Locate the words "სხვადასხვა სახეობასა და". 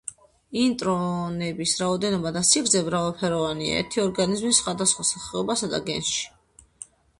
4.63-5.85